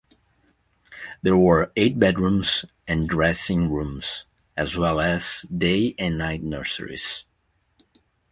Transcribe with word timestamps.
There 1.21 1.37
were 1.37 1.71
eight 1.75 1.99
bedrooms 1.99 2.65
and 2.87 3.07
dressing 3.07 3.69
rooms 3.69 4.25
as 4.57 4.75
well 4.75 4.99
as 4.99 5.45
day 5.55 5.93
and 5.99 6.17
night 6.17 6.41
nurseries. 6.41 7.23